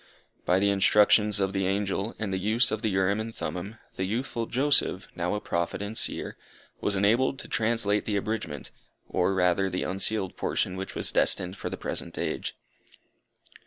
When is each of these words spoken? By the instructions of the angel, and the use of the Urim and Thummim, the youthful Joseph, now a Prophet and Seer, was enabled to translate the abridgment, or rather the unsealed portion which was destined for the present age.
By 0.45 0.57
the 0.57 0.71
instructions 0.71 1.39
of 1.39 1.53
the 1.53 1.67
angel, 1.67 2.15
and 2.17 2.33
the 2.33 2.39
use 2.39 2.71
of 2.71 2.81
the 2.81 2.89
Urim 2.89 3.19
and 3.19 3.35
Thummim, 3.35 3.75
the 3.97 4.03
youthful 4.03 4.47
Joseph, 4.47 5.07
now 5.15 5.35
a 5.35 5.39
Prophet 5.39 5.79
and 5.79 5.95
Seer, 5.95 6.37
was 6.79 6.95
enabled 6.95 7.37
to 7.37 7.47
translate 7.47 8.05
the 8.05 8.17
abridgment, 8.17 8.71
or 9.07 9.35
rather 9.35 9.69
the 9.69 9.83
unsealed 9.83 10.35
portion 10.35 10.75
which 10.75 10.95
was 10.95 11.11
destined 11.11 11.55
for 11.55 11.69
the 11.69 11.77
present 11.77 12.17
age. 12.17 12.55